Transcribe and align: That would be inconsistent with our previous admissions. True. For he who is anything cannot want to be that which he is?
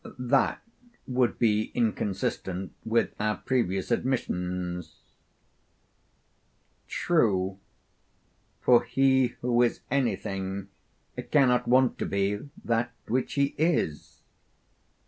That 0.17 0.63
would 1.05 1.37
be 1.37 1.65
inconsistent 1.75 2.73
with 2.83 3.13
our 3.19 3.37
previous 3.37 3.91
admissions. 3.91 4.95
True. 6.87 7.59
For 8.61 8.81
he 8.81 9.35
who 9.41 9.61
is 9.61 9.81
anything 9.91 10.69
cannot 11.29 11.67
want 11.67 11.99
to 11.99 12.07
be 12.07 12.39
that 12.65 12.91
which 13.07 13.33
he 13.33 13.53
is? 13.59 14.23